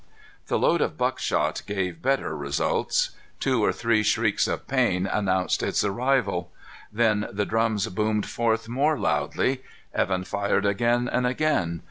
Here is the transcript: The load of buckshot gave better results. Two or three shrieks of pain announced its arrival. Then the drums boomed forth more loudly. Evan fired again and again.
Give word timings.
The 0.47 0.57
load 0.57 0.81
of 0.81 0.97
buckshot 0.97 1.61
gave 1.67 2.01
better 2.01 2.35
results. 2.35 3.11
Two 3.39 3.63
or 3.63 3.71
three 3.71 4.01
shrieks 4.01 4.47
of 4.47 4.67
pain 4.67 5.05
announced 5.05 5.61
its 5.61 5.83
arrival. 5.85 6.51
Then 6.91 7.27
the 7.31 7.45
drums 7.45 7.85
boomed 7.89 8.25
forth 8.27 8.67
more 8.67 8.97
loudly. 8.97 9.61
Evan 9.93 10.23
fired 10.23 10.65
again 10.65 11.07
and 11.07 11.27
again. 11.27 11.79